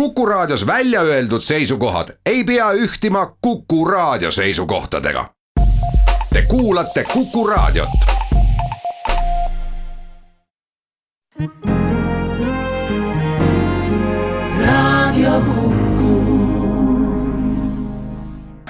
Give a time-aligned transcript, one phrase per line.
[0.00, 5.30] Kuku Raadios välja öeldud seisukohad ei pea ühtima Kuku Raadio seisukohtadega.
[6.32, 7.88] Te kuulate Kuku Raadiot.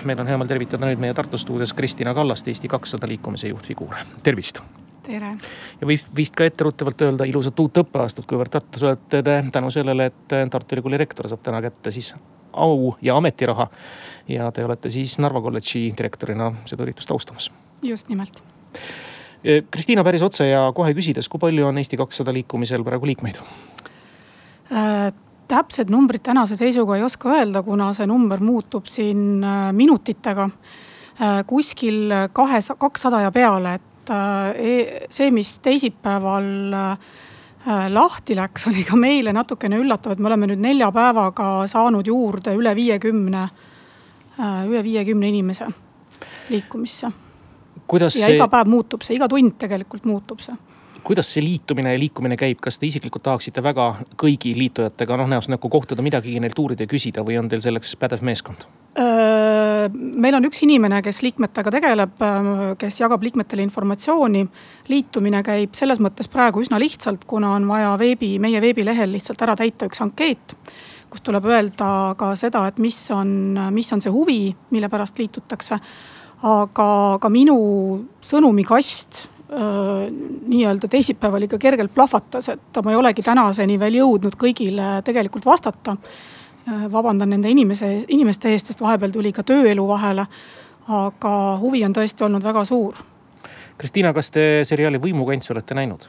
[0.05, 3.95] meil on hea meel tervitada nüüd meie Tartu stuudios Kristina Kallast, Eesti kakssada liikumise juhtfiguur,
[4.23, 4.63] tervist
[5.07, 5.33] tere!
[5.81, 10.11] ja võib vist ka etteruttavalt öelda ilusat uut õppeaastat, kuivõrd Tartus olete te tänu sellele,
[10.11, 12.13] et Tartu Ülikooli rektor saab täna kätte siis
[12.57, 13.69] au ja ametiraha.
[14.29, 17.51] ja te olete siis Narva kolledži direktorina seda üritust austamas.
[17.83, 18.43] just nimelt.
[19.71, 23.39] Kristiina päris otse ja kohe küsides, kui palju on Eesti kakssada liikumisel praegu liikmeid
[24.73, 25.13] äh,?
[25.47, 31.45] täpsed numbrid tänase seisuga ei oska öelda, kuna see number muutub siin äh, minutitega äh,.
[31.47, 38.85] kuskil kahe, kakssada ja peale, et et äh, see, mis teisipäeval äh, lahti läks, oli
[38.87, 43.43] ka meile natukene üllatav, et me oleme nüüd nelja päevaga saanud juurde üle viiekümne,
[44.39, 45.67] äh, üle viiekümne inimese
[46.51, 47.11] liikumisse.
[48.01, 48.37] ja see...
[48.37, 50.55] iga päev muutub see, iga tund tegelikult muutub see
[51.07, 55.53] kuidas see liitumine ja liikumine käib, kas te isiklikult tahaksite väga kõigi liitujatega noh näost
[55.53, 58.67] näkku kohtuda, midagigi neilt uurida ja küsida või on teil selleks pädev meeskond?
[58.97, 62.23] Meil on üks inimene, kes liikmetega tegeleb,
[62.81, 64.47] kes jagab liikmetele informatsiooni.
[64.89, 69.57] liitumine käib selles mõttes praegu üsna lihtsalt, kuna on vaja veebi, meie veebilehel lihtsalt ära
[69.57, 70.57] täita üks ankeet
[71.11, 73.31] kus tuleb öelda ka seda, et mis on,
[73.73, 74.41] mis on see huvi,
[74.75, 75.79] mille pärast liitutakse.
[76.47, 77.57] aga ka minu
[78.21, 85.47] sõnumikast nii-öelda teisipäeval ikka kergelt plahvatas, et ma ei olegi tänaseni veel jõudnud kõigile tegelikult
[85.47, 85.97] vastata
[86.93, 90.27] vabandan nende inimese, inimeste eest, sest vahepeal tuli ka tööelu vahele.
[90.87, 92.95] aga huvi on tõesti olnud väga suur.
[93.79, 96.07] Kristiina, kas te seriaali Võimukants olete näinud?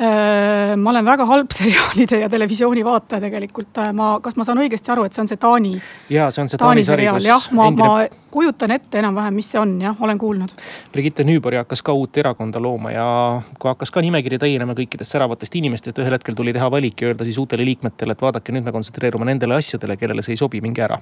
[0.00, 3.74] Äh, ma olen väga halb seriaalide ja televisiooni vaataja tegelikult.
[3.82, 5.72] Äh, ma, kas ma saan õigesti aru, et see on see Taani?
[6.08, 7.26] ja see on see Taani, Taani sari, kus.
[7.28, 10.54] jah, ma endine..., ma kujutan ette enam-vähem, mis see on, jah, olen kuulnud.
[10.94, 13.04] Brigitte Nüübori hakkas ka uut erakonda looma ja
[13.60, 17.26] kui hakkas ka nimekiri täienema kõikidest säravatest inimestest, ühel hetkel tuli teha valik ja öelda
[17.28, 20.86] siis uutele liikmetele, et vaadake, nüüd me kontsentreerume nendele asjadele, kellele see ei sobi, minge
[20.86, 20.96] ära.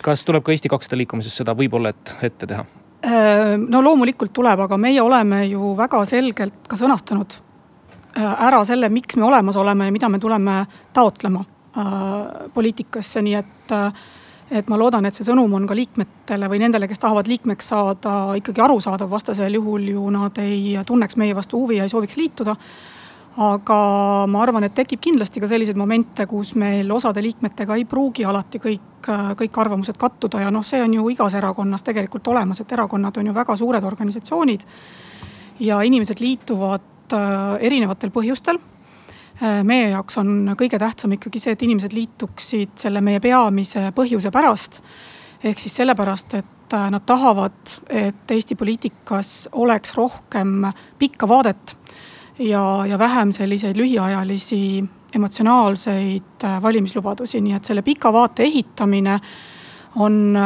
[0.00, 2.64] kas tuleb ka Eesti kakssada liikumises seda võib-olla, et ette teha?
[3.04, 7.36] Äh, no loomulikult tuleb, aga meie oleme ju väga selgelt ka sõnastanud
[8.18, 11.84] ära selle, miks me olemas oleme ja mida me tuleme taotlema äh,
[12.54, 13.92] poliitikasse, nii et äh,
[14.50, 18.14] et ma loodan, et see sõnum on ka liikmetele või nendele, kes tahavad liikmeks saada,
[18.38, 22.56] ikkagi arusaadav, vastasel juhul ju nad ei tunneks meie vastu huvi ja ei sooviks liituda.
[23.38, 23.74] aga
[24.26, 28.58] ma arvan, et tekib kindlasti ka selliseid momente, kus meil osade liikmetega ei pruugi alati
[28.58, 33.16] kõik, kõik arvamused kattuda ja noh, see on ju igas erakonnas tegelikult olemas, et erakonnad
[33.16, 34.64] on ju väga suured organisatsioonid.
[35.60, 36.80] ja inimesed liituvad
[37.12, 38.58] Äh, erinevatel põhjustel
[39.40, 44.32] äh, meie jaoks on kõige tähtsam ikkagi see, et inimesed liituksid selle meie peamise põhjuse
[44.34, 44.82] pärast.
[45.44, 47.56] ehk siis sellepärast, et äh, nad tahavad,
[47.88, 50.66] et Eesti poliitikas oleks rohkem
[50.98, 51.76] pikka vaadet
[52.38, 59.20] ja, ja vähem selliseid lühiajalisi emotsionaalseid valimislubadusi, nii et selle pika vaate ehitamine
[59.98, 60.36] on,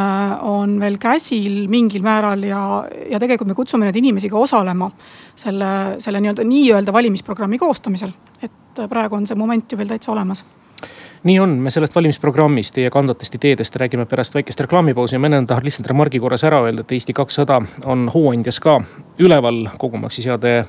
[0.49, 2.63] on veel käsil mingil määral ja,
[3.11, 4.91] ja tegelikult me kutsume neid inimesi ka osalema
[5.37, 8.13] selle, selle nii-öelda, nii-öelda valimisprogrammi koostamisel.
[8.43, 10.45] et praegu on see moment ju veel täitsa olemas
[11.23, 15.45] nii on, me sellest valimisprogrammist, teie kandvatest ideedest räägime pärast väikest reklaamipausi ja ma enne
[15.47, 18.81] tahan lihtsalt remargi korras ära öelda, et Eesti kakssada on Hooandjas ka
[19.23, 20.65] üleval, kogumaks siis heade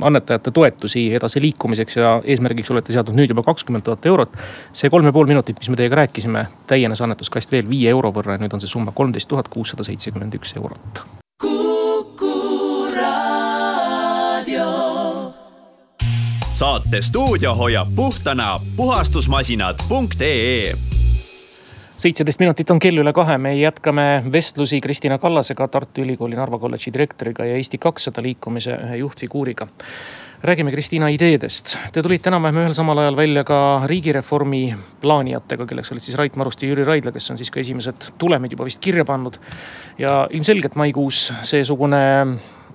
[0.00, 4.32] annetajate toetusi edasiliikumiseks ja eesmärgiks olete seadnud nüüd juba kakskümmend tuhat eurot.
[4.72, 8.36] see kolm ja pool minutit, mis me teiega rääkisime, täienes annetuskast veel viie euro võrra
[8.36, 11.04] ja nüüd on see summa kolmteist tuhat kuussada seitsekümmend üks eurot.
[16.56, 20.95] Saate stuudio hoiab puhtana puhastusmasinad.ee
[21.96, 26.92] seitseteist minutit on kell üle kahe, me jätkame vestlusi Kristina Kallasega, Tartu Ülikooli Narva kolledži
[26.92, 29.68] direktoriga ja Eesti kakssada liikumise ühe juhtfiguuriga.
[30.42, 31.76] räägime Kristina ideedest.
[31.92, 36.66] Te tulite enam-vähem ühel samal ajal välja ka riigireformi plaanijatega, kelleks olid siis Rait Maruste
[36.66, 39.38] ja Jüri Raidla, kes on siis ka esimesed tulemid juba vist kirja pannud.
[39.98, 41.98] ja ilmselgelt maikuus seesugune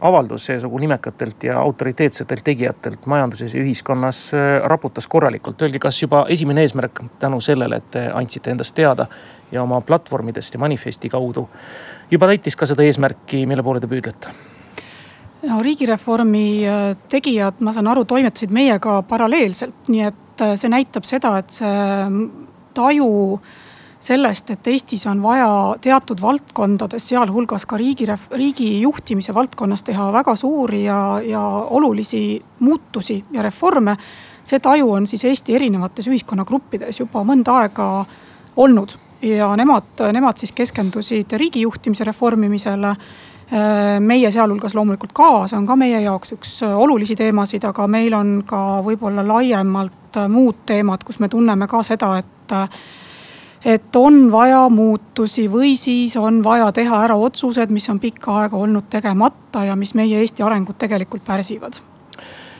[0.01, 5.61] avaldus seesugu nimekatelt ja autoriteetsetelt tegijatelt majanduses ja ühiskonnas äh, raputas korralikult.
[5.61, 9.05] Öelge, kas juba esimene eesmärk tänu sellele, et te andsite endast teada
[9.51, 11.47] ja oma platvormidest ja manifesti kaudu
[12.11, 14.33] juba täitis ka seda eesmärki, mille poole te püüdlete?
[15.47, 21.07] no riigireformi äh, tegijad, ma saan aru, toimetasid meiega paralleelselt, nii et äh, see näitab
[21.09, 21.71] seda, et see
[22.77, 23.11] taju
[24.01, 25.49] sellest, et Eestis on vaja
[25.81, 33.23] teatud valdkondades, sealhulgas ka riigi, riigi juhtimise valdkonnas teha väga suuri ja, ja olulisi muutusi
[33.31, 33.97] ja reforme.
[34.43, 38.05] see taju on siis Eesti erinevates ühiskonnagruppides juba mõnda aega
[38.57, 42.95] olnud ja nemad, nemad siis keskendusid riigijuhtimise reformimisele
[43.99, 48.29] meie sealhulgas loomulikult ka, see on ka meie jaoks üks olulisi teemasid, aga meil on
[48.47, 52.55] ka võib-olla laiemalt muud teemad, kus me tunneme ka seda, et
[53.65, 58.57] et on vaja muutusi või siis on vaja teha ära otsused, mis on pikka aega
[58.57, 61.81] olnud tegemata ja mis meie Eesti arengut tegelikult pärsivad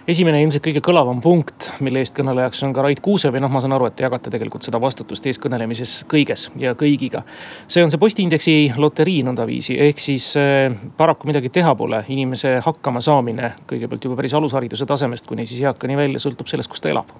[0.09, 3.75] esimene ilmselt kõige kõlavam punkt, mille eestkõnelejaks on ka Rait Kuuse või noh, ma saan
[3.75, 7.24] aru, et te jagate tegelikult seda vastutust eeskõnelemises kõiges ja kõigiga.
[7.68, 13.01] see on see postiindeksi loterii nõndaviisi, ehk siis äh, paraku midagi teha pole, inimese hakkama
[13.01, 17.13] saamine kõigepealt juba päris alushariduse tasemest kuni siis eakani välja sõltub sellest, kus ta elab.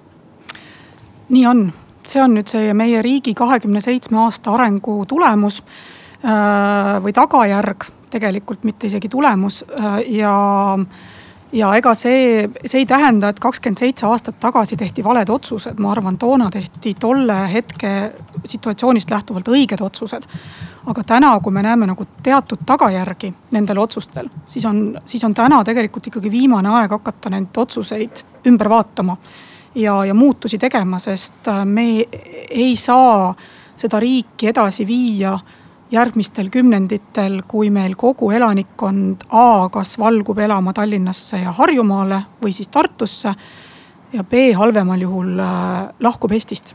[1.28, 1.66] nii on
[2.08, 8.64] see on nüüd see meie riigi kahekümne seitsme aasta arengu tulemus äh, või tagajärg, tegelikult
[8.68, 10.36] mitte isegi tulemus äh, ja
[11.52, 15.92] ja ega see, see ei tähenda, et kakskümmend seitse aastat tagasi tehti valed otsused, ma
[15.92, 17.92] arvan, toona tehti tolle hetke
[18.44, 20.28] situatsioonist lähtuvalt õiged otsused.
[20.86, 25.62] aga täna, kui me näeme nagu teatud tagajärgi nendel otsustel, siis on, siis on täna
[25.64, 29.16] tegelikult ikkagi viimane aeg hakata neid otsuseid ümber vaatama
[29.74, 32.04] ja, ja muutusi tegema, sest äh, me
[32.50, 33.34] ei saa
[33.76, 35.38] seda riiki edasi viia
[35.92, 42.68] järgmistel kümnenditel, kui meil kogu elanikkond A kas valgub elama Tallinnasse ja Harjumaale või siis
[42.68, 43.34] Tartusse.
[44.12, 46.74] ja B halvemal juhul äh, lahkub Eestist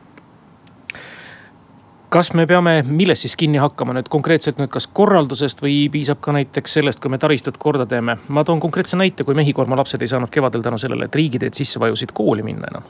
[2.09, 6.35] kas me peame, millest siis kinni hakkama nüüd konkreetselt nüüd, kas korraldusest või piisab ka
[6.35, 8.17] näiteks sellest, kui me taristut korda teeme?
[8.27, 11.79] ma toon konkreetse näite, kui Mehhikorma lapsed ei saanud kevadel tänu sellele, et riigiteed sisse
[11.79, 12.87] vajusid kooli minna enam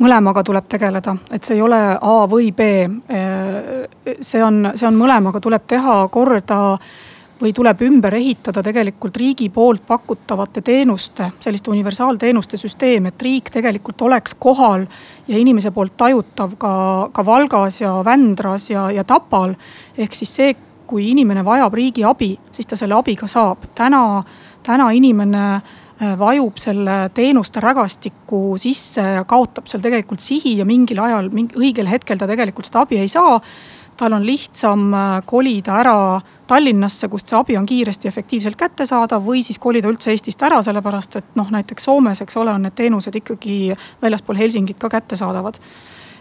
[0.00, 2.68] mõlemaga tuleb tegeleda, et see ei ole A või B.
[4.20, 6.78] see on, see on mõlemaga tuleb teha korda
[7.40, 14.02] või tuleb ümber ehitada tegelikult riigi poolt pakutavate teenuste, selliste universaalteenuste süsteem, et riik tegelikult
[14.02, 14.84] oleks kohal
[15.28, 16.72] ja inimese poolt tajutav ka,
[17.12, 19.54] ka Valgas ja Vändras ja, ja Tapal.
[19.98, 20.56] ehk siis see,
[20.86, 23.70] kui inimene vajab riigi abi, siis ta selle abi ka saab.
[23.74, 24.22] täna,
[24.66, 31.00] täna inimene äh, vajub selle teenuste rägastiku sisse ja kaotab seal tegelikult sihi ja mingil
[31.00, 33.38] ajal, mingi õigel hetkel ta tegelikult seda abi ei saa
[34.00, 35.94] tal on lihtsam äh, kolida ära
[36.50, 41.20] Tallinnasse, kust see abi on kiiresti efektiivselt kättesaadav või siis kolida üldse Eestist ära, sellepärast
[41.20, 45.60] et noh, näiteks Soomes, eks ole, on need teenused ikkagi väljaspool Helsingit ka kättesaadavad.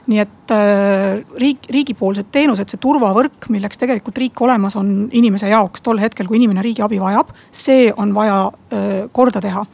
[0.10, 5.86] Nii et äh, riik, riigipoolsed teenused, see turvavõrk, milleks tegelikult riik olemas on inimese jaoks
[5.86, 9.66] tol hetkel, kui inimene riigi abi vajab, see on vaja äh, korda teha.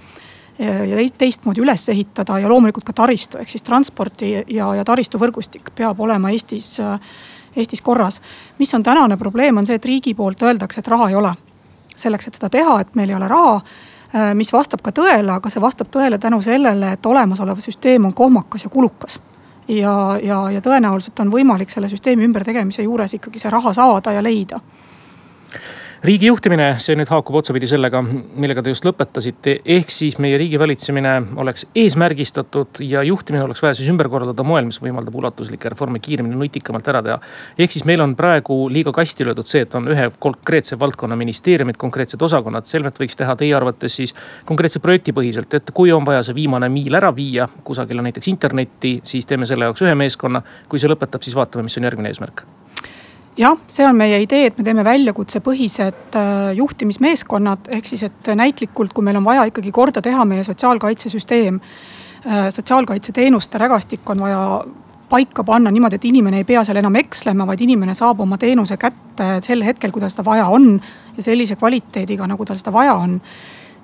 [0.56, 5.74] Ja teist, teistmoodi üles ehitada ja loomulikult ka taristu, ehk siis transpordi ja, ja taristuvõrgustik
[5.76, 6.94] peab olema Eestis äh,
[7.56, 8.22] Eestis korras.
[8.60, 11.34] mis on tänane probleem, on see, et riigi poolt öeldakse, et raha ei ole.
[11.96, 15.50] selleks, et seda teha, et meil ei ole raha, äh, mis vastab ka tõele, aga
[15.50, 19.20] see vastab tõele tänu sellele, et olemasolev süsteem on kohmakas ja kulukas
[19.68, 24.24] ja, ja, ja tõenäoliselt on võimalik selle süsteemi ümbertegemise juures ikkagi see raha saada ja
[24.24, 24.60] leida
[26.04, 29.60] riigi juhtimine, see nüüd haakub otsapidi sellega, millega te just lõpetasite.
[29.76, 34.66] ehk siis meie riigi valitsemine oleks eesmärgistatud ja juhtimine oleks vaja siis ümber korraldada moel,
[34.66, 37.20] mis võimaldab ulatuslikke reforme kiiremini, nutikamalt ära teha.
[37.58, 41.78] ehk siis meil on praegu liiga kasti löödud see, et on ühe konkreetse valdkonna ministeeriumid,
[41.78, 42.66] konkreetsed osakonnad.
[42.66, 44.16] selmet võiks teha teie arvates siis
[44.46, 49.26] konkreetse projektipõhiselt, et kui on vaja see viimane miil ära viia kusagile näiteks internetti, siis
[49.26, 50.42] teeme selle jaoks ühe meeskonna.
[50.70, 52.46] kui see lõpetab, siis vaatame, mis on järgmine eesmärk
[53.38, 58.94] jah, see on meie idee, et me teeme väljakutsepõhised äh, juhtimismeeskonnad, ehk siis, et näitlikult,
[58.96, 61.60] kui meil on vaja ikkagi korda teha meie sotsiaalkaitsesüsteem.
[62.26, 64.46] Äh, sotsiaalkaitseteenuste rägastik on vaja
[65.10, 68.78] paika panna niimoodi, et inimene ei pea seal enam ekslema, vaid inimene saab oma teenuse
[68.82, 70.80] kätte sel hetkel, kui tal seda vaja on.
[71.18, 73.20] ja sellise kvaliteediga, nagu tal seda vaja on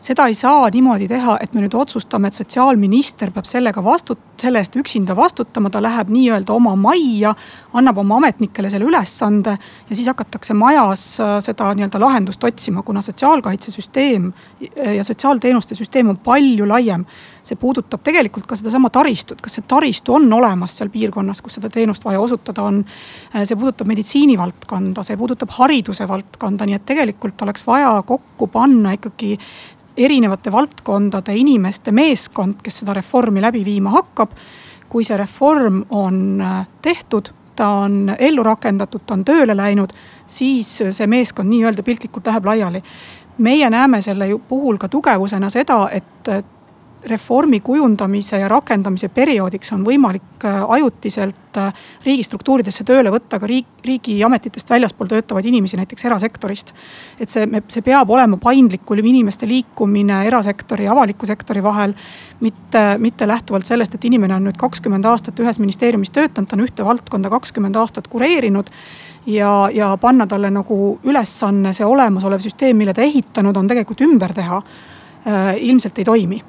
[0.02, 4.62] seda ei saa niimoodi teha, et me nüüd otsustame, et sotsiaalminister peab sellega vastut-, selle
[4.62, 7.34] eest üksinda vastutama, ta läheb nii-öelda oma majja,
[7.78, 13.04] annab oma ametnikele selle ülesande ja siis hakatakse majas äh, seda nii-öelda lahendust otsima, kuna
[13.06, 14.32] sotsiaalkaitsesüsteem
[14.98, 17.06] ja sotsiaalteenuste süsteem on palju laiem.
[17.44, 21.70] See puudutab tegelikult ka sedasama taristut, kas see taristu on olemas seal piirkonnas, kus seda
[21.74, 22.82] teenust vaja osutada on.
[23.36, 28.96] Äh, see puudutab meditsiinivaldkonda, see puudutab hariduse valdkonda, nii et tegelikult oleks vaja kokku panna
[28.98, 29.38] ikkagi
[29.98, 34.38] erinevate valdkondade inimeste meeskond, kes seda reformi läbi viima hakkab.
[34.92, 39.94] kui see reform on äh, tehtud, ta on ellu rakendatud, ta on tööle läinud,
[40.28, 42.84] siis see meeskond nii-öelda piltlikult läheb laiali.
[43.38, 46.30] meie näeme selle puhul ka tugevusena seda, et
[47.06, 51.74] reformi kujundamise ja rakendamise perioodiks on võimalik äh, ajutiselt äh,
[52.06, 56.74] riigistruktuuridesse tööle võtta ka riik, riigiametitest väljaspool töötavaid inimesi, näiteks erasektorist.
[57.20, 61.94] et see, see peab olema paindlikum inimeste liikumine erasektori ja avaliku sektori vahel.
[62.40, 66.66] mitte, mitte lähtuvalt sellest, et inimene on nüüd kakskümmend aastat ühes ministeeriumis töötanud, ta on
[66.66, 68.70] ühte valdkonda kakskümmend aastat kureerinud
[69.26, 74.34] ja, ja panna talle nagu ülesanne see olemasolev süsteem, mille ta ehitanud on, tegelikult ümber
[74.34, 75.56] teha äh,.
[75.58, 76.42] ilmselt ei toimi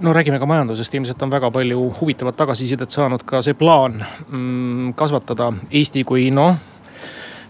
[0.00, 4.94] no räägime ka majandusest, ilmselt on väga palju huvitavat tagasisidet saanud ka see plaan mm,
[4.98, 6.56] kasvatada Eesti kui noh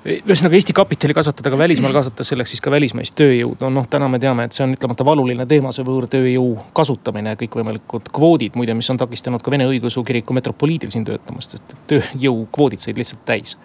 [0.04, 3.70] ühesõnaga Eesti kapitali kasvatada ka välismaal, kaasata selleks siis ka välismaist tööjõudu.
[3.72, 8.58] noh, täna me teame, et see on ütlemata valuline teema, see võõrtööjõu kasutamine kõikvõimalikud kvoodid,
[8.60, 13.24] muide, mis on takistanud ka Vene Õigeusu Kiriku metropoliidil siin töötamast, sest tööjõukvoodid said lihtsalt
[13.24, 13.56] täis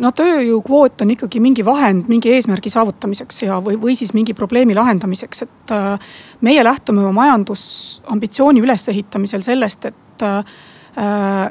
[0.00, 4.76] no tööjõukvoot on ikkagi mingi vahend mingi eesmärgi saavutamiseks ja, või, või siis mingi probleemi
[4.76, 6.12] lahendamiseks, et äh,
[6.44, 10.60] meie lähtume oma majandusambitsiooni ülesehitamisel sellest, et äh,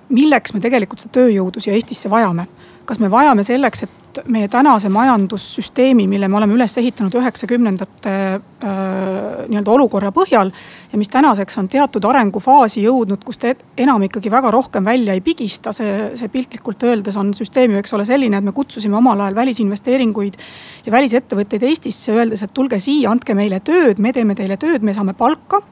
[0.10, 2.48] milleks me tegelikult seda tööjõudu siia Eestisse vajame.
[2.86, 8.16] kas me vajame selleks, et meie tänase majandussüsteemi, mille me oleme üles ehitanud üheksakümnendate
[8.62, 10.52] nii-öelda olukorra põhjal.
[10.94, 15.24] Ja mis tänaseks on teatud arengufaasi jõudnud, kus ta enam ikkagi väga rohkem välja ei
[15.26, 19.26] pigista, see, see piltlikult öeldes on süsteem ju, eks ole, selline, et me kutsusime omal
[19.26, 20.38] ajal välisinvesteeringuid
[20.86, 24.94] ja välisettevõtteid Eestisse, öeldes, et tulge siia, andke meile tööd, me teeme teile tööd, me
[24.94, 25.64] saame palka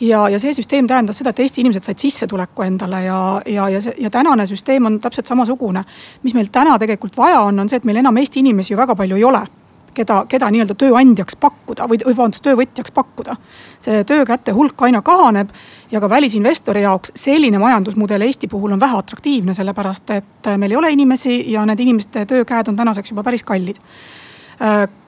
[0.00, 3.82] ja, ja see süsteem tähendas seda, et Eesti inimesed said sissetuleku endale ja, ja, ja
[3.84, 5.84] see ja tänane süsteem on täpselt samasugune.
[6.22, 8.98] mis meil täna tegelikult vaja on, on see, et meil enam Eesti inimesi ju väga
[8.98, 9.46] palju ei ole
[9.94, 13.36] keda, keda nii-öelda tööandjaks pakkuda või, või vabandust, töövõtjaks pakkuda.
[13.80, 15.48] see töökäte hulk aina kahaneb
[15.90, 20.76] ja ka välisinvestori jaoks selline majandusmudel Eesti puhul on vähe atraktiivne, sellepärast et meil ei
[20.76, 23.76] ole inimesi ja need inimeste töökäed on tänaseks juba päris kallid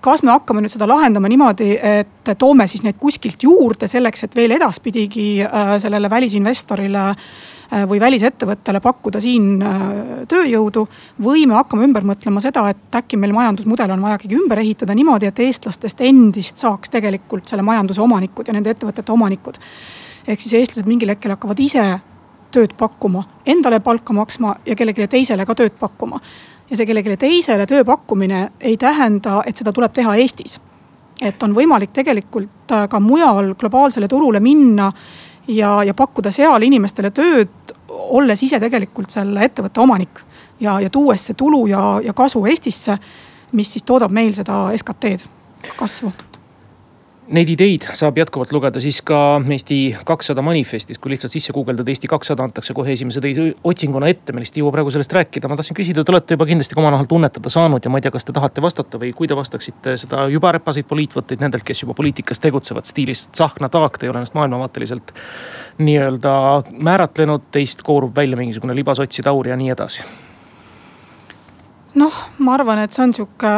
[0.01, 4.37] kas me hakkame nüüd seda lahendama niimoodi, et toome siis neid kuskilt juurde selleks, et
[4.37, 9.63] veel edaspidigi äh, sellele välisinvestorile äh, või välisettevõttele pakkuda siin
[10.29, 10.87] tööjõudu.
[11.23, 14.95] või me hakkame ümber mõtlema seda, et äkki meil majandusmudel on vaja ikkagi ümber ehitada
[14.95, 19.59] niimoodi, et eestlastest endist saaks tegelikult selle majanduse omanikud ja nende ettevõtete omanikud.
[20.27, 21.85] ehk siis eestlased mingil hetkel hakkavad ise
[22.53, 26.21] tööd pakkuma, endale palka maksma ja kellelegi teisele ka tööd pakkuma
[26.73, 30.61] ja see kellelegi teisele töö pakkumine ei tähenda, et seda tuleb teha Eestis.
[31.21, 34.93] et on võimalik tegelikult äh, ka mujal globaalsele turule minna
[35.49, 40.25] ja, ja pakkuda seal inimestele tööd, olles ise tegelikult selle ettevõtte omanik.
[40.61, 42.99] ja, ja tuues see tulu ja, ja kasu Eestisse,
[43.53, 46.13] mis siis toodab meil seda SKT-d kasvu
[47.33, 49.17] Neid ideid saab jätkuvalt lugeda siis ka
[49.55, 53.23] Eesti kakssada manifestis, kui lihtsalt sisse guugeldada Eesti kakssada, antakse kohe esimese
[53.65, 55.49] otsinguna ette, me lihtsalt ei jõua praegu sellest rääkida.
[55.49, 58.05] ma tahtsin küsida, te olete juba kindlasti ka oma nahal tunnetada saanud ja ma ei
[58.05, 61.81] tea, kas te tahate vastata või kui te vastaksite seda juba räpaseid poliitvõtteid nendelt, kes
[61.87, 65.15] juba poliitikas tegutsevad stiilis Tsahkna taak, te ei ole ennast maailmavaateliselt
[65.79, 66.35] nii-öelda
[66.85, 70.05] määratlenud, teist koorub välja mingisugune libasotside aur ja nii edasi.
[71.95, 73.55] noh, ma arvan, et see on sihuke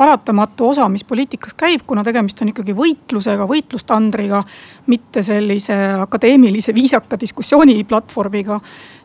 [0.00, 4.42] paratamatu osa, mis poliitikas käib, kuna tegemist on ikkagi võitlusega, võitlustandriga.
[4.86, 8.60] mitte sellise akadeemilise viisaka diskussiooniplatvormiga.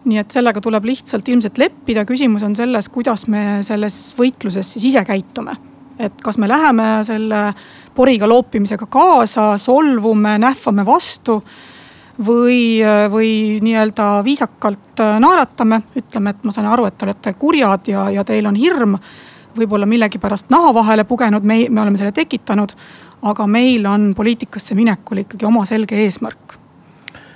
[0.05, 4.85] nii et sellega tuleb lihtsalt ilmselt leppida, küsimus on selles, kuidas me selles võitluses siis
[4.93, 5.57] ise käitume.
[5.99, 7.53] et kas me läheme selle
[7.95, 11.41] poriga loopimisega kaasa, solvume, nähvame vastu
[12.25, 12.79] või,
[13.11, 18.23] või nii-öelda viisakalt naeratame, ütleme, et ma saan aru, et te olete kurjad ja, ja
[18.23, 18.99] teil on hirm
[19.57, 22.75] võib-olla millegipärast naha vahele pugenud, me, me oleme selle tekitanud.
[23.25, 26.59] aga meil on poliitikasse minekul ikkagi oma selge eesmärk.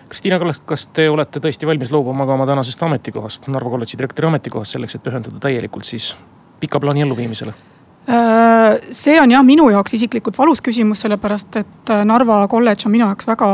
[0.10, 4.28] Kristiina Kallas, kas te olete tõesti valmis loobuma ka oma tänasest ametikohast, Narva kolledži direktori
[4.28, 6.16] ametikohast selleks, et pühenduda täielikult siis
[6.60, 7.54] pika plaani elluviimisele?
[8.10, 12.94] Äh, see on jah, minu jaoks isiklikult valus küsimus, sellepärast et äh, Narva kolledž on
[12.96, 13.50] minu jaoks väga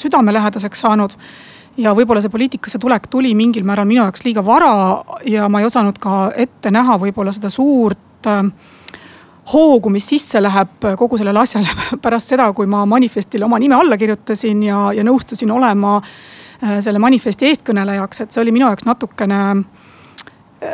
[0.00, 1.16] südamelähedaseks saanud
[1.78, 4.72] ja võib-olla see poliitikasse tulek tuli mingil määral minu jaoks liiga vara
[5.28, 8.42] ja ma ei osanud ka ette näha võib-olla seda suurt Äh,
[9.52, 11.72] hoogu, mis sisse läheb kogu sellele asjale
[12.04, 17.00] pärast seda, kui ma manifestile oma nime alla kirjutasin ja, ja nõustusin olema äh, selle
[17.00, 20.70] manifesti eestkõnelejaks, et see oli minu jaoks natukene äh,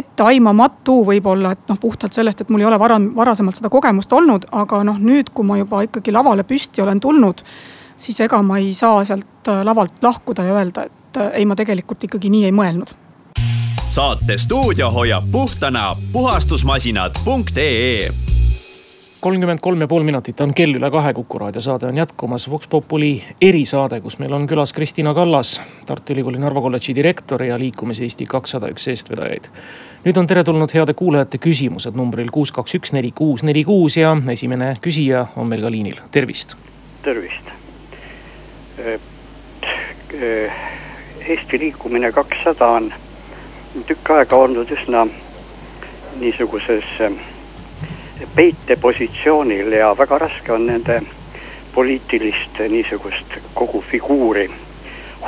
[0.00, 4.48] etteaimamatu võib-olla, et noh, puhtalt sellest, et mul ei ole varem, varasemalt seda kogemust olnud,
[4.50, 7.44] aga noh, nüüd, kui ma juba ikkagi lavale püsti olen tulnud,
[7.98, 12.32] siis ega ma ei saa sealt lavalt lahkuda ja öelda, et ei, ma tegelikult ikkagi
[12.34, 12.96] nii ei mõelnud
[13.88, 18.08] saate stuudio hoiab puhtana puhastusmasinad.ee
[19.20, 22.50] kolmkümmend kolm ja pool minutit on kell üle kahe, Kuku raadio saade on jätkumas.
[22.50, 27.58] Vox Populi erisaade, kus meil on külas Kristina Kallas, Tartu Ülikooli Narva kolledži direktor ja
[27.58, 29.48] liikumise Eesti kakssada üks eestvedajaid.
[30.04, 34.16] nüüd on teretulnud heade kuulajate küsimused numbril kuus, kaks, üks, neli, kuus, neli, kuus ja
[34.32, 36.56] esimene küsija on meil ka liinil, tervist.
[37.02, 37.44] tervist.
[41.28, 42.92] Eesti liikumine kakssada on
[43.86, 45.06] tükk aega olnud üsna
[46.20, 46.84] niisuguses
[48.34, 51.02] peitepositsioonil ja väga raske on nende
[51.74, 54.50] poliitilist niisugust kogu figuuri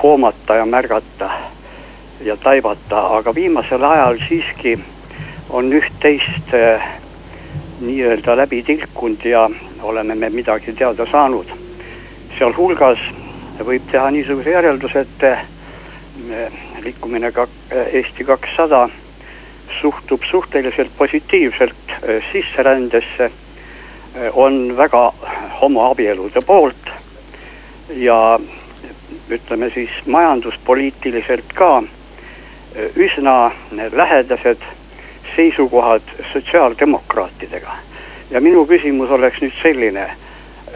[0.02, 1.30] hoomata ja märgata
[2.24, 4.78] ja taibata, aga viimasel ajal siiski
[5.50, 6.88] on üht-teist äh,
[7.80, 9.50] nii-öelda läbi tilkunud ja
[9.82, 11.46] oleme me midagi teada saanud.
[12.38, 12.98] sealhulgas
[13.64, 15.44] võib teha niisuguse järelduse, et äh,
[16.84, 18.88] liikumine ka Eesti kakssada
[19.80, 23.30] suhtub suhteliselt positiivselt äh, sisserändesse,
[24.32, 25.12] on väga
[25.60, 26.90] homoabielude poolt
[27.94, 28.40] ja
[29.30, 31.82] ütleme siis majanduspoliitiliselt ka
[32.96, 33.50] üsna
[33.92, 34.58] lähedased
[35.36, 37.72] seisukohad sotsiaaldemokraatidega.
[38.30, 40.10] ja minu küsimus oleks nüüd selline,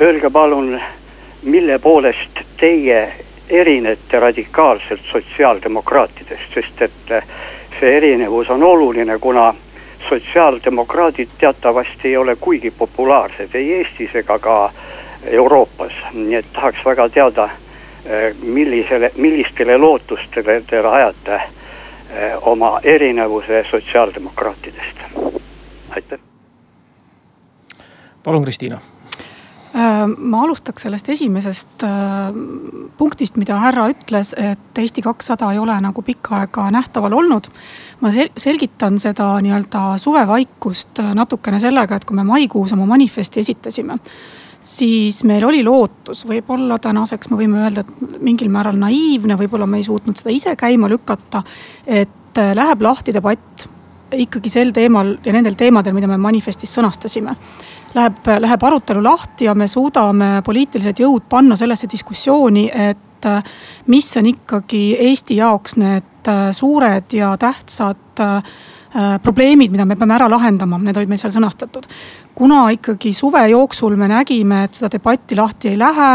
[0.00, 0.80] öelge palun,
[1.42, 3.12] mille poolest teie
[3.48, 7.12] erinete radikaalselt sotsiaaldemokraatidest, sest et
[7.80, 9.54] see erinevus on oluline, kuna
[10.08, 14.72] sotsiaaldemokraadid teatavasti ei ole kuigi populaarsed ei Eestis ega ka
[15.24, 17.48] Euroopas, nii et tahaks väga teada,
[18.42, 21.40] millisele, millistele lootustele te rajate
[22.14, 24.96] Eh, oma erinevuse sotsiaaldemokraatidest.
[25.90, 26.18] aitäh.
[28.24, 28.80] palun, Kristiina
[29.74, 32.36] ma alustaks sellest esimesest äh,
[32.98, 37.48] punktist, mida härra ütles, et Eesti kakssada ei ole nagu pikka aega nähtaval olnud.
[38.00, 43.98] ma selgitan seda nii-öelda suvevaikust äh, natukene sellega, et kui me maikuus oma manifesti esitasime
[44.64, 49.82] siis meil oli lootus, võib-olla tänaseks me võime öelda, et mingil määral naiivne, võib-olla me
[49.82, 51.42] ei suutnud seda ise käima lükata.
[51.86, 53.68] et äh, läheb lahti debatt
[54.12, 57.34] ikkagi sel teemal ja nendel teemadel, mida me manifestis sõnastasime.
[57.94, 63.52] Läheb, läheb arutelu lahti ja me suudame poliitilised jõud panna sellesse diskussiooni, et äh,
[63.86, 68.02] mis on ikkagi Eesti jaoks need äh, suured ja tähtsad
[69.22, 71.86] probleemid, mida me peame ära lahendama, need olid meil seal sõnastatud.
[72.34, 76.10] Kuna ikkagi suve jooksul me nägime, et seda debatti lahti ei lähe,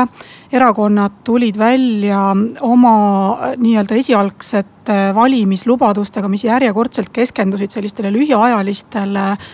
[0.51, 2.29] erakonnad tulid välja
[2.67, 2.93] oma
[3.31, 9.49] äh, nii-öelda esialgsete valimislubadustega, mis järjekordselt keskendusid sellistele lühiajalistele äh,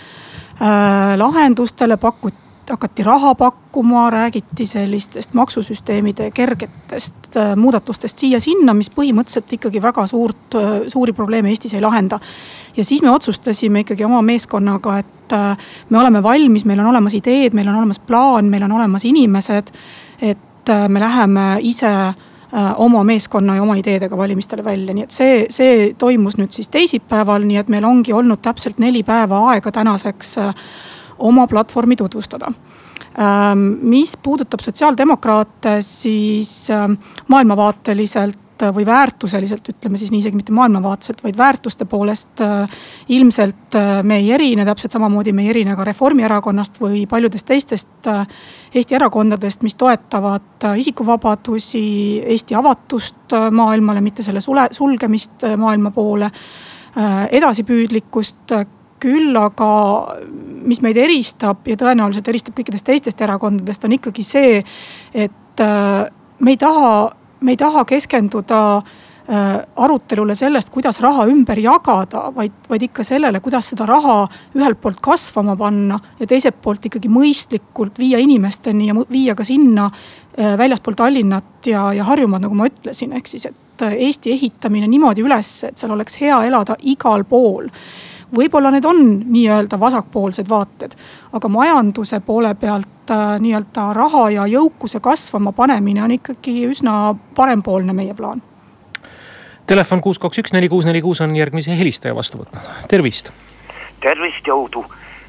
[1.17, 9.81] lahendustele, pakuti hakati raha pakkuma, räägiti sellistest maksusüsteemide kergetest äh, muudatustest siia-sinna, mis põhimõtteliselt ikkagi
[9.81, 12.19] väga suurt, äh, suuri probleeme Eestis ei lahenda.
[12.77, 15.57] ja siis me otsustasime ikkagi oma meeskonnaga, et äh,
[15.89, 19.71] me oleme valmis, meil on olemas ideed, meil on olemas plaan, meil on olemas inimesed.
[20.21, 20.37] et
[20.87, 22.13] me läheme ise
[22.77, 27.43] oma meeskonna ja oma ideedega valimistele välja, nii et see, see toimus nüüd siis teisipäeval,
[27.43, 30.37] nii et meil ongi olnud täpselt neli päeva aega tänaseks
[31.19, 32.51] oma platvormi tutvustada.
[33.19, 38.39] Ähm, mis puudutab sotsiaaldemokraate, siis ähm, maailmavaateliselt
[38.75, 44.19] või väärtuseliselt, ütleme siis nii, isegi mitte maailmavaateliselt, vaid väärtuste poolest äh, ilmselt äh, me
[44.21, 48.27] ei erine, täpselt samamoodi me ei erine ka Reformierakonnast või paljudest teistest äh,
[48.75, 51.85] Eesti erakondadest, mis toetavad isikuvabadusi,
[52.33, 56.27] Eesti avatust maailmale, mitte selle sule, sulgemist maailma poole
[57.31, 58.51] edasipüüdlikkust,
[59.05, 59.69] küll aga,
[60.65, 64.61] mis meid eristab ja tõenäoliselt eristab kõikidest teistest erakondadest, on ikkagi see,
[65.13, 66.05] et äh,
[66.39, 66.95] me ei taha,
[67.45, 69.43] me ei taha keskenduda äh,
[69.85, 74.23] arutelule sellest, kuidas raha ümber jagada, vaid, vaid ikka sellele, kuidas seda raha
[74.57, 79.89] ühelt poolt kasvama panna ja teiselt poolt ikkagi mõistlikult viia inimesteni ja viia ka sinna
[79.89, 85.19] äh, väljaspool Tallinnat ja, ja Harjumaad, nagu ma ütlesin, ehk siis, et Eesti ehitamine niimoodi
[85.25, 87.67] üles, et seal oleks hea elada igal pool
[88.35, 90.95] võib-olla need on nii-öelda vasakpoolsed vaated,
[91.33, 97.93] aga majanduse poole pealt äh, nii-öelda raha ja jõukuse kasvama panemine on ikkagi üsna parempoolne
[97.93, 98.41] meie plaan.
[99.67, 103.31] Telefon kuus, kaks, üks, neli, kuus, neli, kuus on järgmise helistaja vastu võtnud, tervist.
[104.01, 104.85] tervist, jõudu.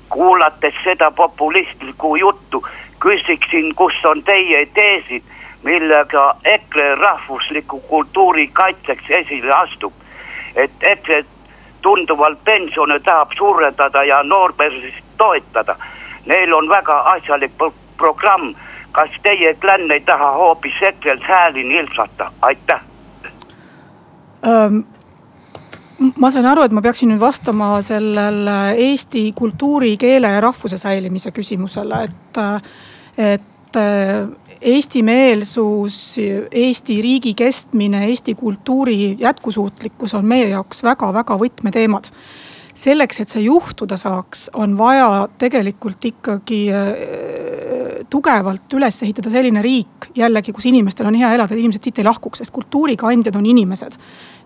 [0.09, 2.62] kuulates seda populistlikku juttu,
[3.00, 5.22] küsiksin, kus on teie teesid,
[5.64, 9.92] millega EKRE rahvusliku kultuuri kaitseks esile astub.
[10.54, 11.24] et EKRE
[11.82, 15.76] tunduvalt pensione tahab suurendada ja noorperseid toetada.
[16.26, 18.54] Neil on väga asjalik pro programm.
[18.92, 22.80] kas teie klänn ei taha hoopis EKRE-lt hääli nilsata, aitäh
[24.46, 24.84] um
[26.20, 31.32] ma saan aru, et ma peaksin nüüd vastama sellele eesti kultuuri, keele ja rahvuse säilimise
[31.32, 32.40] küsimusele, et,
[33.32, 33.80] et
[34.66, 36.16] eestimeelsus,
[36.50, 42.11] Eesti riigi kestmine, Eesti kultuuri jätkusuutlikkus on meie jaoks väga-väga võtmeteemad
[42.76, 46.90] selleks, et see juhtuda saaks, on vaja tegelikult ikkagi äh,
[48.12, 52.09] tugevalt üles ehitada selline riik jällegi, kus inimestel on hea elada, et inimesed siit ei
[52.09, 53.96] lahkuks, sest kultuurikandjad on inimesed.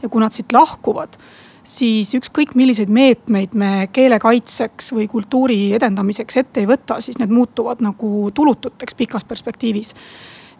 [0.03, 1.19] ja kui nad siit lahkuvad,
[1.65, 7.33] siis ükskõik milliseid meetmeid me keele kaitseks või kultuuri edendamiseks ette ei võta, siis need
[7.35, 9.95] muutuvad nagu tulututeks pikas perspektiivis.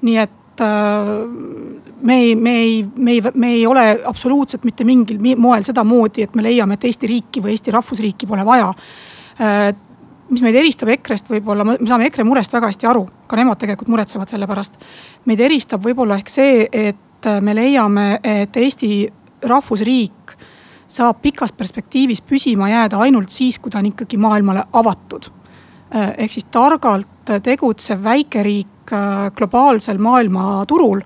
[0.03, 1.29] nii et Äh,
[2.03, 6.35] me ei, me ei, me ei, me ei ole absoluutselt mitte mingil moel sedamoodi, et
[6.37, 8.69] me leiame, et Eesti riiki või Eesti rahvusriiki pole vaja.
[9.41, 9.71] Äh,
[10.31, 13.91] mis meid eristab EKRE-st võib-olla, me saame EKRE murest väga hästi aru, ka nemad tegelikult
[13.93, 14.77] muretsevad selle pärast.
[15.27, 18.93] meid eristab võib-olla ehk see, et me leiame, et Eesti
[19.43, 20.37] rahvusriik
[20.91, 25.31] saab pikas perspektiivis püsima jääda ainult siis, kui ta on ikkagi maailmale avatud.
[25.95, 31.01] Äh, ehk siis targalt tegutsev väikeriik Äh, globaalsel maailmaturul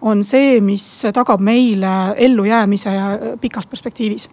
[0.00, 2.90] on see, mis tagab meile ellujäämise
[3.40, 4.30] pikas perspektiivis.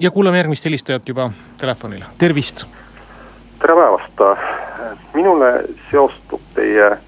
[0.00, 2.64] ja kuulame järgmist helistajat juba telefonil, tervist.
[3.58, 4.22] tere päevast,
[5.14, 6.98] minule seostub teie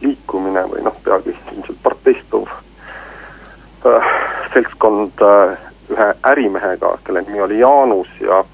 [0.00, 2.46] liikumine või noh, peagi ilmselt parteistuv
[4.54, 5.26] seltskond
[5.90, 8.44] ühe ärimehega, kelle nimi oli Jaanus ja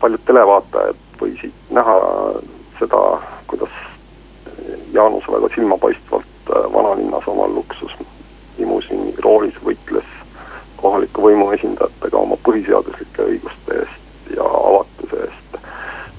[0.00, 1.98] paljud televaatajad võisid näha
[2.78, 3.02] seda,
[3.46, 3.74] kuidas
[4.92, 10.10] Jaanus väga silmapaistvalt äh, vanalinnas omal luksuslimusiini roolis võitles
[10.76, 15.58] kohaliku võimu esindajatega oma põhiseaduslike õiguste eest ja avatuse eest.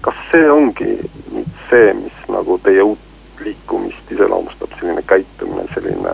[0.02, 0.96] kas see ongi
[1.32, 3.00] nüüd see, mis nagu teie uut
[3.44, 6.14] liikumist iseloomustab, selline käitumine, selline,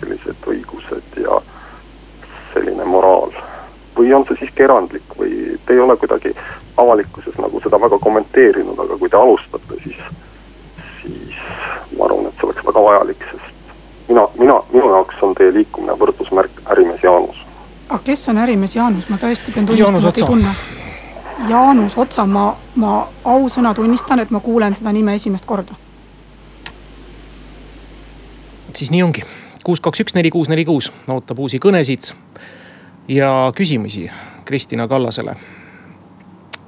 [0.00, 1.40] sellised õigused ja
[2.52, 2.84] selline?
[4.04, 6.34] Või on see siiski erandlik või te ei ole kuidagi
[6.76, 9.96] avalikkuses nagu seda väga kommenteerinud, aga kui te alustate, siis
[11.02, 11.34] siis
[11.98, 13.72] ma arvan, et see oleks väga vajalik, sest
[14.08, 17.36] mina, mina, minu jaoks on teie liikumine võrdusmärk ärimees Jaanus.
[17.88, 20.56] aga kes on ärimees Jaanus, ma tõesti pean tunnistama, et ei tunne.
[21.48, 22.44] Jaanus Otsa, ma,
[22.78, 25.74] ma ausõna tunnistan, et ma kuulen seda nime esimest korda.
[28.74, 29.22] siis nii ongi,
[29.64, 32.14] kuus, kaks, üks, neli, kuus, neli, kuus ootab uusi kõnesid
[33.08, 34.10] ja küsimusi
[34.44, 35.36] Kristina Kallasele.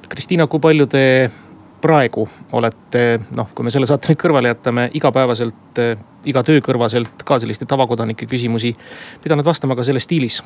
[0.09, 1.31] Kristina, kui palju te
[1.81, 5.81] praegu olete noh, kui me selle saate nüüd kõrvale jätame, igapäevaselt,
[6.27, 8.73] iga töö kõrvaselt ka selliste tavakodanike küsimusi
[9.23, 10.41] pidanud vastama ka selles stiilis?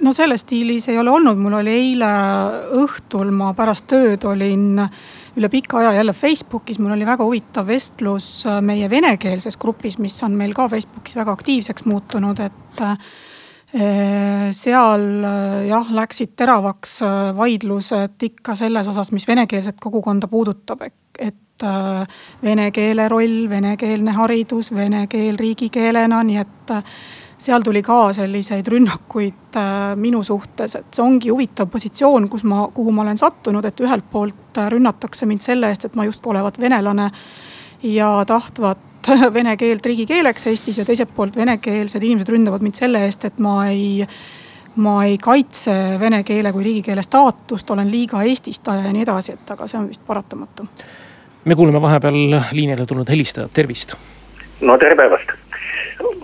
[0.00, 2.08] no selles stiilis ei ole olnud, mul oli eile
[2.80, 4.80] õhtul, ma pärast tööd olin
[5.36, 10.32] üle pika aja jälle Facebookis, mul oli väga huvitav vestlus meie venekeelses grupis, mis on
[10.38, 12.84] meil ka Facebookis väga aktiivseks muutunud, et
[13.72, 20.86] seal äh, jah, läksid teravaks äh, vaidlused ikka selles osas, mis venekeelset kogukonda puudutab,
[21.18, 21.34] et
[22.44, 26.72] vene keele roll, venekeelne haridus, vene keel riigikeelena, nii et
[27.40, 29.56] seal tuli ka selliseid rünnakuid
[29.96, 34.04] minu suhtes, et see ongi huvitav positsioon, kus ma, kuhu ma olen sattunud, et ühelt
[34.12, 37.08] poolt rünnatakse mind selle eest, et ma justkui olevat venelane
[37.88, 38.85] ja tahtvat
[39.36, 43.58] vene keelt riigikeeleks Eestis ja teiselt poolt venekeelsed inimesed ründavad mind selle eest, et ma
[43.70, 44.06] ei
[44.76, 49.52] ma ei kaitse vene keele kui riigikeele staatust, olen liiga eestistaja ja nii edasi, et
[49.54, 50.66] aga see on vist paratamatu.
[51.44, 52.18] me kuuleme vahepeal
[52.52, 53.96] liinile tulnud helistajat, tervist.
[54.60, 55.32] no tere päevast.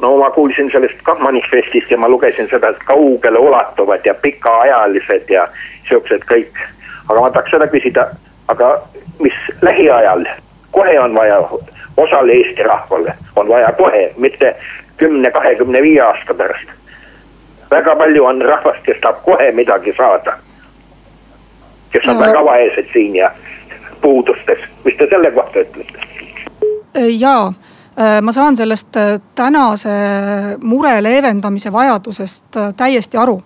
[0.00, 5.30] no ma kuulsin sellest kah manifestist ja ma lugesin seda, et kaugele ulatuvad ja pikaajalised
[5.30, 5.48] ja
[5.88, 6.64] siuksed kõik.
[7.08, 8.08] aga ma tahaks seda küsida,
[8.48, 8.74] aga
[9.20, 10.26] mis lähiajal
[10.72, 11.40] kohe on vaja
[11.96, 14.56] osale Eesti rahvale on vaja kohe, mitte
[14.96, 16.68] kümne, kahekümne viie aasta pärast.
[17.70, 20.38] väga palju on rahvast, kes tahab kohe midagi saada.
[21.90, 22.20] kes on no.
[22.20, 23.30] väga vaesed siin ja
[24.00, 26.08] puudustes, mis te selle kohta ütlete?
[27.18, 27.52] jaa
[28.22, 29.90] ma saan sellest äh, tänase
[30.62, 33.42] mure leevendamise vajadusest äh, täiesti aru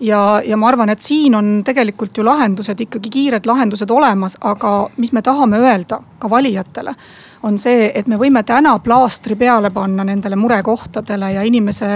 [0.00, 4.90] ja, ja ma arvan, et siin on tegelikult ju lahendused, ikkagi kiired lahendused olemas, aga
[4.96, 6.94] mis me tahame öelda ka valijatele
[7.42, 11.88] on see, et me võime täna plaastri peale panna nendele murekohtadele ja inimese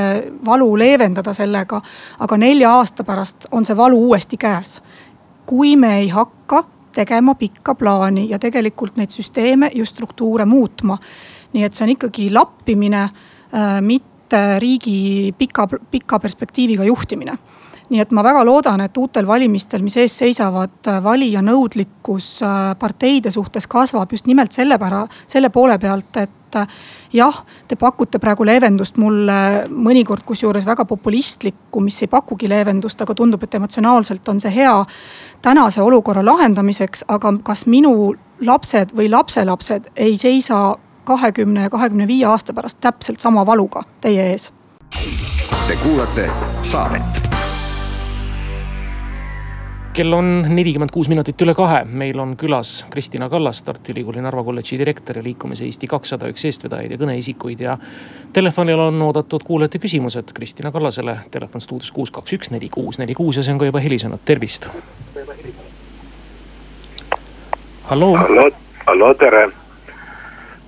[0.45, 1.81] valu leevendada sellega.
[2.19, 4.83] aga nelja aasta pärast on see valu uuesti käes.
[5.47, 10.99] kui me ei hakka tegema pikka plaani ja tegelikult neid süsteeme ja struktuure muutma.
[11.53, 17.39] nii et see on ikkagi lappimine, äh, mitte riigi pika, pika perspektiiviga juhtimine
[17.91, 23.33] nii et ma väga loodan, et uutel valimistel, mis ees seisavad, valija nõudlikkus äh, parteide
[23.35, 26.79] suhtes kasvab just nimelt selle pära-, selle poole pealt, et äh,
[27.13, 33.17] jah, te pakute praegu leevendust mulle mõnikord kusjuures väga populistlikku, mis ei pakugi leevendust, aga
[33.19, 34.77] tundub, et emotsionaalselt on see hea
[35.45, 42.27] tänase olukorra lahendamiseks, aga kas minu lapsed või lapselapsed ei seisa kahekümne ja kahekümne viie
[42.27, 44.51] aasta pärast täpselt sama valuga teie ees?
[45.69, 46.31] Te kuulate
[46.63, 47.34] saadet
[49.95, 54.43] kell on nelikümmend kuus minutit üle kahe, meil on külas Kristina Kallas, Tartu Ülikooli Narva
[54.45, 57.77] kolledži direktor ja liikumise Eesti kakssada üks eestvedajaid ja kõneisikuid ja.
[58.35, 63.15] Telefonil on oodatud kuulajate küsimused Kristina Kallasele, telefon stuudios kuus, kaks, üks, neli, kuus, neli,
[63.15, 64.67] kuus ja see on ka juba helisenud, tervist.
[67.85, 68.17] halloo,
[68.87, 69.51] halloo, tere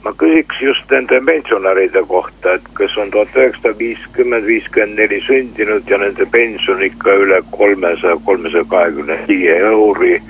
[0.07, 5.91] ma küsiks just nende pensionäride kohta, et kes on tuhat üheksasada viiskümmend, viiskümmend neli sündinud
[5.91, 10.23] ja nende pension ikka üle kolmesaja, kolmesaja kahekümne viie euri.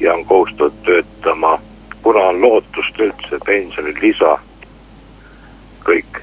[0.00, 1.58] ja on kohustatud töötama,
[2.02, 4.36] kuna on lootust üldse pensionilisa,
[5.84, 6.20] kõik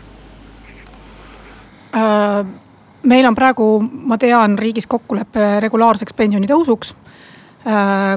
[1.93, 2.45] äh,.
[3.03, 6.95] meil on praegu, ma tean, riigis kokkulepe regulaarseks pensionitõusuks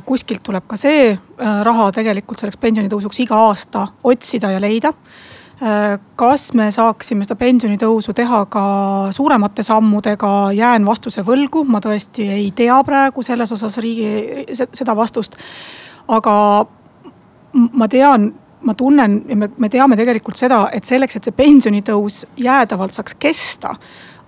[0.05, 4.93] kuskilt tuleb ka see äh, raha tegelikult selleks pensionitõusuks iga aasta otsida ja leida.
[5.59, 8.65] Äh, kas me saaksime seda pensionitõusu teha ka
[9.17, 15.39] suuremate sammudega, jään vastuse võlgu, ma tõesti ei tea praegu selles osas riigi, seda vastust.
[16.09, 16.35] aga
[17.53, 22.25] ma tean ma tunnen ja me, me teame tegelikult seda, et selleks, et see pensionitõus
[22.37, 23.75] jäädavalt saaks kesta,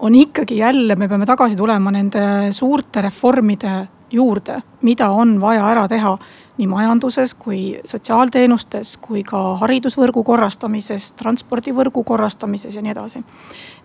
[0.00, 3.74] on ikkagi jälle, me peame tagasi tulema nende suurte reformide
[4.12, 6.18] juurde, mida on vaja ära teha
[6.60, 13.22] nii majanduses kui sotsiaalteenustes kui ka haridusvõrgu korrastamises, transpordivõrgu korrastamises ja nii edasi.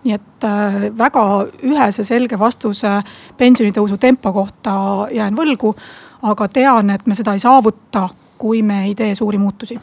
[0.04, 1.24] nii et äh, väga
[1.64, 3.00] ühese selge vastuse
[3.38, 4.74] pensionitõusu tempo kohta
[5.10, 5.72] jään võlgu,
[6.22, 8.08] aga tean, et me seda ei saavuta,
[8.38, 9.78] kui me ei tee suuri muutusi.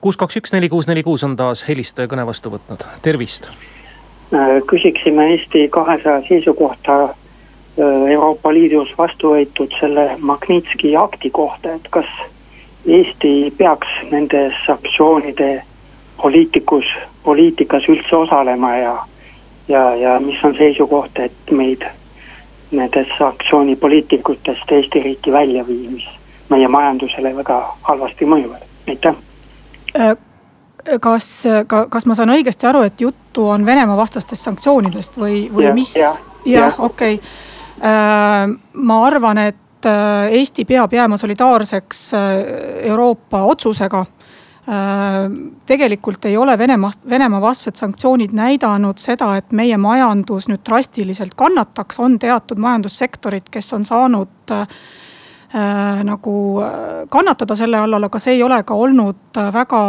[0.00, 3.50] kuus, kaks, üks, neli, kuus, neli, kuus on taas helistaja kõne vastu võtnud, tervist.
[4.34, 7.14] Äh, küsiksime Eesti kahesaja seisukohta
[7.84, 12.08] Euroopa Liidus vastu võetud selle Magnitski akti kohta, et kas
[12.88, 15.62] Eesti peaks nendes sanktsioonide
[16.22, 16.84] poliitikus,
[17.24, 18.94] poliitikas üldse osalema ja,
[19.68, 21.84] ja, ja mis on seisukoht, et meid
[22.70, 26.06] nendest sanktsioonipoliitikutest Eesti riiki välja viia, mis
[26.50, 29.20] meie majandusele väga halvasti mõjuvad, aitäh.
[29.98, 30.16] Äh,
[31.00, 31.28] kas,
[31.66, 35.74] ka, kas ma saan õigesti aru, et juttu on Venemaa vastastest sanktsioonidest või, või ja,
[35.76, 35.94] mis?
[35.96, 42.20] jah ja, ja, okei okay Äh, ma arvan, et äh, Eesti peab jääma solidaarseks äh,
[42.90, 44.06] Euroopa otsusega.
[45.66, 51.96] Tegelikult ei ole Venemaast, Venemaa vastased sanktsioonid näidanud seda, et meie majandus nüüd drastiliselt kannataks,
[52.04, 54.66] on teatud majandussektorid, kes on saanud äh,
[56.04, 56.34] nagu
[57.08, 59.80] kannatada selle all, aga see ei ole ka olnud väga,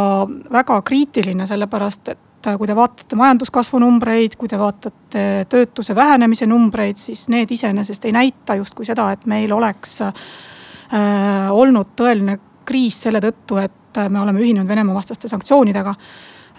[0.47, 5.95] väga kriitiline, sellepärast et et äh, kui te vaatate majanduskasvu numbreid, kui te vaatate töötuse
[5.95, 12.39] vähenemise numbreid, siis need iseenesest ei näita justkui seda, et meil oleks äh, olnud tõeline
[12.65, 15.95] kriis selle tõttu, et äh, me oleme ühinenud Venemaa vastaste sanktsioonidega.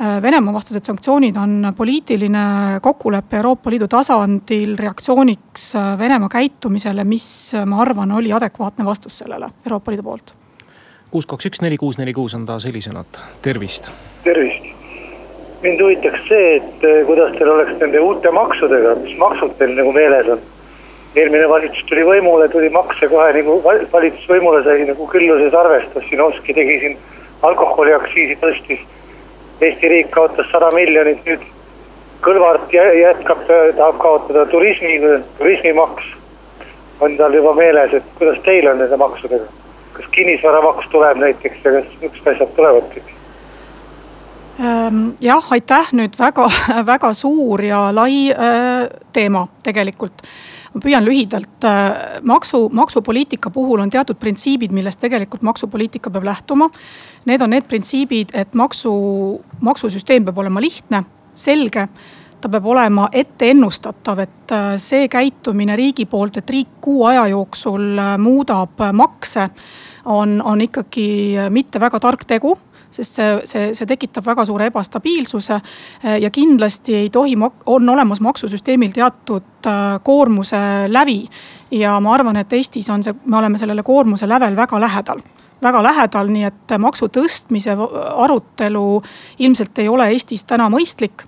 [0.00, 5.66] Venemaa vastased sanktsioonid on poliitiline kokkulepe Euroopa Liidu tasandil reaktsiooniks
[6.00, 7.26] Venemaa käitumisele, mis
[7.68, 10.34] ma arvan, oli adekvaatne vastus sellele Euroopa Liidu poolt.
[11.10, 13.92] kuus, kaks, üks, neli, kuus, neli, kuus on taas helisenud, tervist.
[14.24, 14.69] tervist
[15.62, 19.92] mind huvitaks see, et eh, kuidas teil oleks nende uute maksudega, mis maksud teil nagu
[19.96, 20.42] meeles on?
[21.18, 26.54] eelmine valitsus tuli võimule, tuli makse kohe nagu valitsus võimule sai nagu külluses arvestas, Sinovski
[26.54, 26.98] tegi siin
[27.42, 28.84] alkoholiaktsiisi tõstis.
[29.60, 31.42] Eesti riik kaotas sada miljonit, nüüd
[32.20, 34.98] Kõlvart jätkab, tahab kaotada turismi,
[35.38, 36.04] turismimaks.
[37.00, 39.46] on tal juba meeles, et kuidas teil on nende maksudega?
[39.92, 43.08] kas kinnisvaramaks tuleb näiteks ja kas niisugused asjad tulevad kõik?
[44.60, 46.44] Ehm, jah, aitäh, nüüd väga,
[46.92, 50.20] väga suur ja lai äh, teema tegelikult
[50.74, 56.68] ma püüan lühidalt, äh, maksu, maksupoliitika puhul on teatud printsiibid, millest tegelikult maksupoliitika peab lähtuma.
[57.26, 58.92] Need on need printsiibid, et maksu,
[59.64, 61.88] maksusüsteem peab olema lihtne, selge.
[62.40, 67.26] ta peab olema ette ennustatav, et äh, see käitumine riigi poolt, et riik kuu aja
[67.32, 69.48] jooksul muudab makse,
[70.04, 72.58] on, on ikkagi mitte väga tark tegu
[72.90, 75.60] sest see, see, see tekitab väga suure ebastabiilsuse.
[76.20, 80.56] ja kindlasti ei tohi, on olemas maksusüsteemil teatud äh, koormuse
[80.88, 81.24] lävi.
[81.70, 85.22] ja ma arvan, et Eestis on see, me oleme sellele koormuse lävel väga lähedal
[85.62, 87.74] väga lähedal, nii et maksu tõstmise
[88.16, 89.02] arutelu
[89.38, 91.26] ilmselt ei ole Eestis täna mõistlik.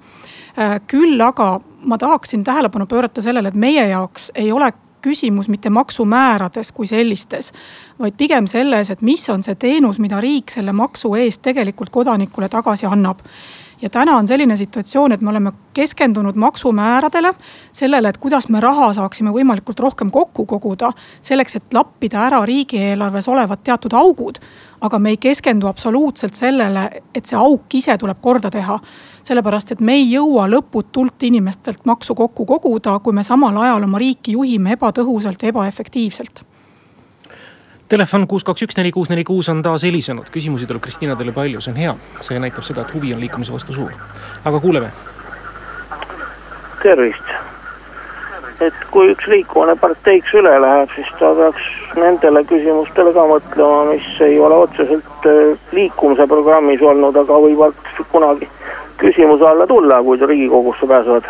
[0.58, 4.72] Äh, küll aga ma tahaksin tähelepanu pöörata sellele, et meie jaoks ei ole
[5.02, 7.52] küsimus mitte maksumäärades kui sellistes,
[7.98, 12.48] vaid pigem selles, et mis on see teenus, mida riik selle maksu eest tegelikult kodanikule
[12.48, 13.20] tagasi annab
[13.82, 17.34] ja täna on selline situatsioon, et me oleme keskendunud maksumääradele,
[17.72, 20.92] sellele, et kuidas me raha saaksime võimalikult rohkem kokku koguda.
[21.20, 24.38] selleks, et lappida ära riigieelarves olevad teatud augud.
[24.80, 28.80] aga me ei keskendu absoluutselt sellele, et see auk ise tuleb korda teha
[29.22, 33.98] sellepärast et me ei jõua lõputult inimestelt maksu kokku koguda, kui me samal ajal oma
[34.02, 36.44] riiki juhime ebatõhusalt ja ebaefektiivselt
[37.92, 41.34] Telefon kuus, kaks, üks, neli, kuus, neli, kuus on taas helisenud, küsimusi tuleb Kristiina teile
[41.36, 41.90] palju, see on hea.
[42.24, 43.90] see näitab seda, et huvi on liikumise vastu suur.
[44.48, 44.88] aga kuuleme.
[46.82, 47.34] tervist.
[48.64, 51.68] et kui üks liikumine parteiks üle läheb, siis ta peaks
[52.00, 58.48] nendele küsimustele ka mõtlema, mis ei ole otseselt äh, liikumise programmis olnud, aga võivad kunagi
[59.02, 61.26] küsimuse alla tulla, kui riigikogusse pääsevad.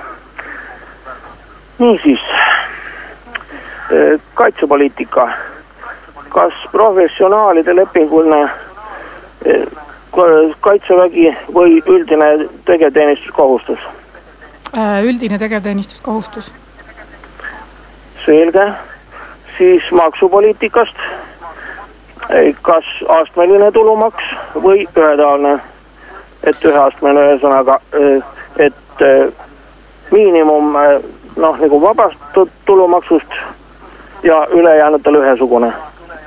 [1.79, 5.29] niisiis, äh, kaitsepoliitika
[6.33, 8.43] kas professionaalide lepinguline
[9.45, 9.67] eh,
[10.61, 12.31] kaitsevägi või üldine
[12.69, 13.79] tegevteenistuskohustus?
[14.77, 16.53] Äh, üldine tegevteenistuskohustus.
[18.25, 18.73] selge,
[19.59, 20.97] siis maksupoliitikast.
[22.63, 25.59] kas astmeline tulumaks või ühetaoline?
[26.43, 28.23] Et üheastmeline ühesõnaga, eh,
[28.67, 29.33] et eh,
[30.13, 30.77] miinimum
[31.37, 33.39] noh, nagu vabastatud tulumaksust
[34.23, 35.73] ja ülejäänutel ühesugune.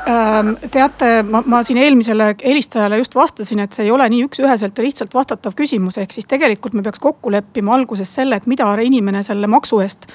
[0.09, 4.77] Ähm, teate, ma, ma siin eelmisele helistajale just vastasin, et see ei ole nii üks-üheselt
[4.77, 8.67] ja lihtsalt vastatav küsimus, ehk siis tegelikult me peaks kokku leppima alguses selle, et mida
[8.81, 10.05] inimene selle maksu eest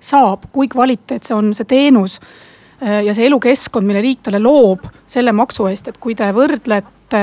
[0.00, 2.20] saab, kui kvaliteetse on see teenus.
[2.20, 2.49] äh,
[2.80, 7.18] ja see elukeskkond, mille riik talle loob selle maksu eest, et kui te võrdlete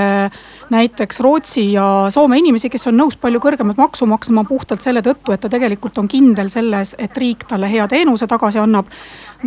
[0.70, 5.32] näiteks Rootsi ja Soome inimesi, kes on nõus palju kõrgemat maksu maksma puhtalt selle tõttu,
[5.34, 8.92] et ta tegelikult on kindel selles, et riik talle hea teenuse tagasi annab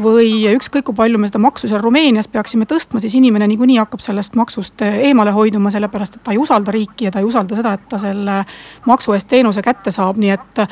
[0.00, 4.02] või ükskõik kui palju me seda maksu seal Rumeenias peaksime tõstma, siis inimene niikuinii hakkab
[4.02, 7.74] sellest maksust eemale hoiduma, sellepärast et ta ei usalda riiki ja ta ei usalda seda,
[7.76, 8.40] et ta selle
[8.88, 10.64] maksu eest teenuse kätte saab, nii et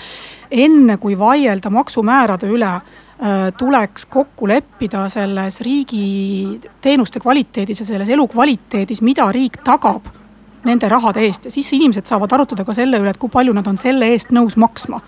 [0.65, 3.05] enne kui vaielda maksumäärade üle äh,
[3.59, 10.07] tuleks kokku leppida selles riigi teenuste kvaliteedis ja selles elukvaliteedis, mida riik tagab
[10.65, 13.67] nende rahade eest ja siis inimesed saavad arutada ka selle üle, et kui palju nad
[13.67, 15.01] on selle eest nõus maksma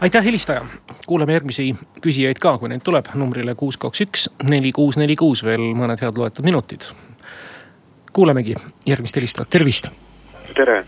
[0.00, 0.64] aitäh, helistaja.
[1.06, 5.44] kuulame järgmisi küsijaid ka, kui neid tuleb numbrile kuus, kaks, üks, neli, kuus, neli, kuus
[5.44, 6.88] veel mõned head loetud minutid.
[8.12, 8.54] kuulamegi
[8.86, 9.88] järgmist helistajat, tervist.
[10.54, 10.84] tere,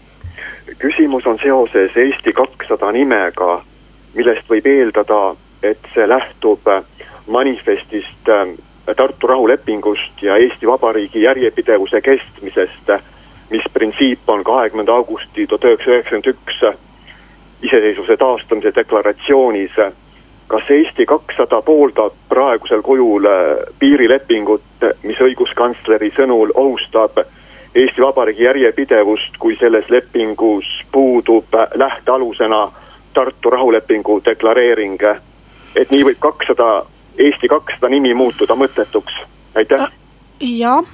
[0.78, 3.62] küsimus on seoses Eesti kakssada nimega,
[4.14, 6.60] millest võib eeldada, et see lähtub
[7.26, 8.48] manifestist äh,
[8.96, 12.88] Tartu rahulepingust ja Eesti Vabariigi järjepidevuse kestmisest,
[13.50, 16.62] mis printsiip on kahekümnenda augusti tuhat üheksasada üheksakümmend üks
[17.62, 19.76] iseseisvuse taastamise deklaratsioonis.
[20.48, 24.62] kas Eesti kakssada pooldab praegusel kujul äh, piirilepingut,
[25.02, 27.20] mis õiguskantsleri sõnul ohustab
[27.74, 31.44] Eesti Vabariigi järjepidevust, kui selles lepingus puudub
[31.74, 32.72] lähtealusena
[33.14, 35.00] Tartu rahulepingu deklareering.
[35.78, 36.84] Et nii võib kakssada,
[37.18, 39.14] Eesti kakssada nimi muutuda mõttetuks,
[39.58, 39.88] aitäh.
[40.40, 40.84] jah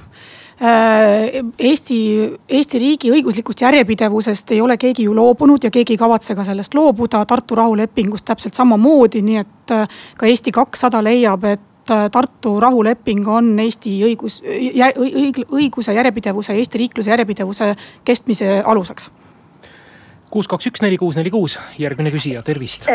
[0.61, 1.97] Äh, Eesti,
[2.47, 6.77] Eesti riigi õiguslikust järjepidevusest ei ole keegi ju loobunud ja keegi ei kavatse ka sellest
[6.77, 7.25] loobuda.
[7.27, 13.27] Tartu rahulepingust täpselt samamoodi, nii et äh, ka Eesti kakssada leiab, et äh, Tartu rahuleping
[13.27, 17.73] on Eesti õigus, õiguse järjepidevuse, Eesti riikluse järjepidevuse
[18.07, 19.11] kestmise aluseks.
[20.35, 22.89] Kuus, kaks, üks, neli, kuus, neli, kuus, järgmine küsija, tervist.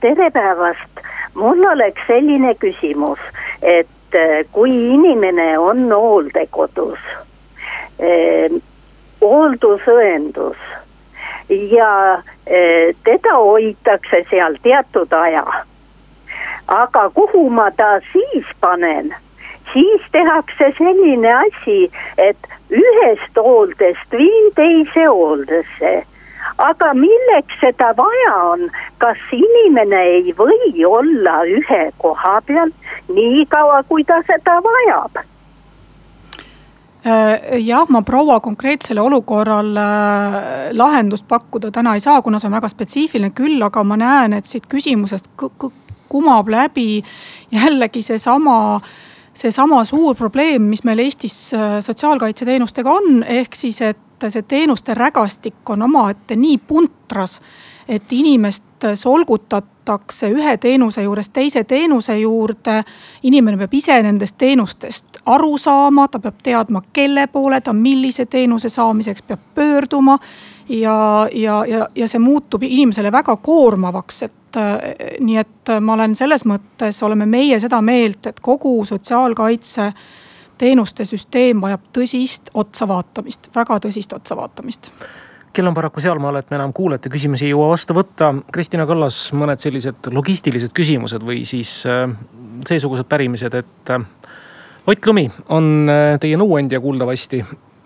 [0.00, 1.00] tere päevast,
[1.34, 3.18] mul oleks selline küsimus,
[3.62, 7.00] et eh, kui inimene on hooldekodus
[7.98, 8.54] eh,,
[9.22, 10.62] hooldusõendus
[11.72, 11.90] ja
[13.08, 15.42] teda hoitakse seal teatud aja.
[16.68, 19.10] aga kuhu ma ta siis panen,
[19.72, 25.94] siis tehakse selline asi, et ühest hooldest viin teise hooldesse
[26.58, 28.68] aga milleks seda vaja on,
[29.02, 32.72] kas inimene ei või olla ühe koha peal
[33.08, 35.22] nii kaua, kui ta seda vajab?
[37.02, 39.72] Äh, jah, ma proua konkreetsele olukorral
[40.72, 44.46] lahendust pakkuda täna ei saa, kuna see on väga spetsiifiline, küll aga ma näen, et
[44.46, 45.32] siit küsimusest
[46.12, 47.02] kumab läbi
[47.50, 48.82] jällegi seesama
[49.34, 53.98] seesama suur probleem, mis meil Eestis äh, sotsiaalkaitseteenustega on, ehk siis, et
[54.30, 57.40] see teenuste rägastik on omaette nii puntras,
[57.88, 62.82] et inimest solgutatakse ühe teenuse juurest teise teenuse juurde.
[63.22, 68.68] inimene peab ise nendest teenustest aru saama, ta peab teadma, kelle poole ta millise teenuse
[68.68, 70.18] saamiseks peab pöörduma.
[70.68, 74.32] ja, ja, ja, ja see muutub inimesele väga koormavaks, et
[75.20, 79.92] nii et ma olen selles mõttes, oleme meie seda meelt, et kogu sotsiaalkaitse
[80.62, 84.92] teenuste süsteem vajab tõsist otsa vaatamist, väga tõsist otsa vaatamist
[85.52, 88.30] kell on paraku sealmaal, et me enam kuulajate küsimusi ei jõua vastu võtta.
[88.52, 92.06] Kristina Kallas, mõned sellised logistilised küsimused või siis äh,
[92.68, 94.06] seesugused pärimised, et äh,
[94.88, 97.42] Ott Lumi on äh, teie nõuandja kuuldavasti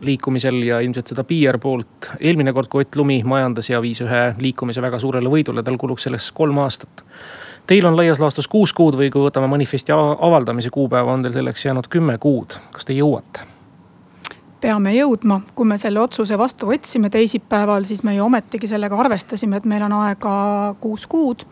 [0.07, 2.13] liikumisel ja ilmselt seda PR poolt.
[2.21, 6.07] eelmine kord, kui Ott Lumi majandas ja viis ühe liikumise väga suurele võidule, tal kuluks
[6.07, 7.03] selleks kolm aastat.
[7.67, 11.65] Teil on laias laastus kuus kuud või kui võtame manifesti avaldamise kuupäeva, on teil selleks
[11.67, 12.55] jäänud kümme kuud.
[12.73, 13.43] kas te jõuate?
[14.61, 19.57] peame jõudma, kui me selle otsuse vastu võtsime teisipäeval, siis me ju ometigi sellega arvestasime,
[19.57, 20.33] et meil on aega
[20.81, 21.45] kuus kuud.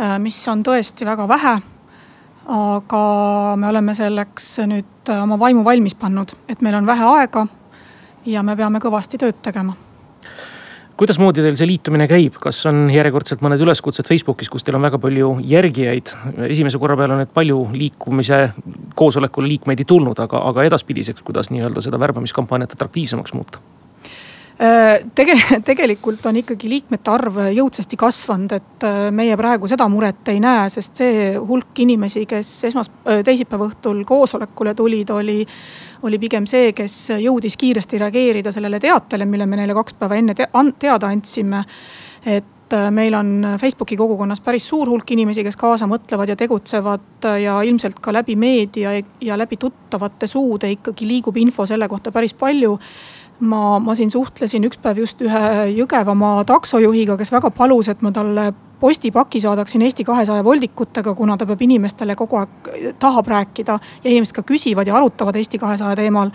[0.00, 1.60] Äh, mis on tõesti väga vähe.
[2.46, 3.00] aga
[3.56, 7.46] me oleme selleks nüüd oma vaimu valmis pannud, et meil on vähe aega
[8.26, 9.76] ja me peame kõvasti tööd tegema
[11.02, 15.00] kuidasmoodi teil see liitumine käib, kas on järjekordselt mõned üleskutsed Facebookis, kus teil on väga
[15.02, 16.14] palju järgijaid?
[16.46, 18.42] esimese korra peale on nüüd palju liikumise
[18.98, 23.58] koosolekule liikmeid ei tulnud, aga, aga edaspidiseks, kuidas nii-öelda seda värbamiskampaaniat atraktiivsemaks muuta?
[24.62, 30.28] Äh, tege-, tegelikult on ikkagi liikmete arv jõudsasti kasvanud, et äh, meie praegu seda muret
[30.30, 35.40] ei näe, sest see hulk inimesi, kes esmas-, äh, teisipäeva õhtul koosolekule tulid, oli.
[36.02, 40.34] oli pigem see, kes jõudis kiiresti reageerida sellele teatele, mille me neile kaks päeva enne
[40.34, 40.48] te
[40.78, 41.64] teada andsime.
[42.26, 47.60] et meil on Facebooki kogukonnas päris suur hulk inimesi, kes kaasa mõtlevad ja tegutsevad ja
[47.62, 52.78] ilmselt ka läbi meedia ja läbi tuttavate suude ikkagi liigub info selle kohta päris palju
[53.42, 55.42] ma, ma siin suhtlesin üks päev just ühe
[55.76, 58.50] Jõgevamaa taksojuhiga, kes väga palus, et ma talle
[58.82, 62.70] postipaki saadaksin Eesti kahesaja voldikutega, kuna ta peab inimestele kogu aeg,
[63.02, 66.34] tahab rääkida ja inimesed ka küsivad ja arutavad Eesti kahesaja teemal.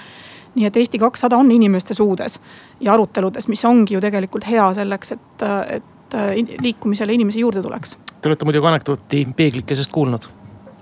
[0.57, 2.39] nii et Eesti kakssada on inimeste suudes
[2.81, 6.15] ja aruteludes, mis ongi ju tegelikult hea selleks, et, et
[6.63, 7.97] liikumisele inimesi juurde tuleks.
[8.21, 10.27] Te olete muidugi anekdooti peeglikesest kuulnud?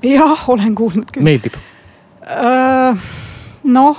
[0.06, 1.26] jah, olen kuulnud küll.
[1.26, 1.58] meeldib?
[2.30, 3.10] Äh,
[3.64, 3.98] noh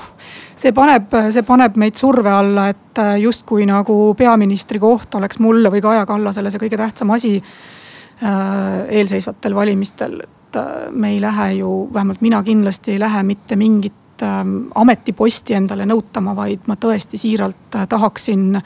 [0.56, 5.70] see paneb, see paneb meid surve alla, et äh, justkui nagu peaministri koht oleks mulle
[5.72, 10.18] või Kaja Kallasele see kõige tähtsam asi äh, eelseisvatel valimistel.
[10.24, 15.54] et äh, me ei lähe ju, vähemalt mina kindlasti ei lähe mitte mingit ähm, ametiposti
[15.54, 18.56] endale nõutama, vaid ma tõesti siiralt tahaksin,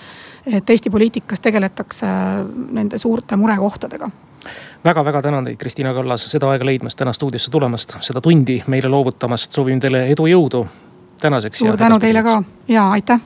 [0.46, 2.06] et Eesti poliitikas tegeletakse
[2.70, 4.10] nende suurte murekohtadega
[4.84, 9.52] väga-väga tänan teid, Kristina Kallas, seda aega leidmast, täna stuudiosse tulemast, seda tundi meile loovutamast,
[9.52, 10.62] soovin teile edu, jõudu
[11.20, 11.58] tänaseks.
[11.58, 13.20] suur tänu teile ka ja aitäh